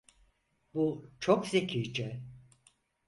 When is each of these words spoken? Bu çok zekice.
Bu 0.73 1.11
çok 1.19 1.47
zekice. 1.47 2.21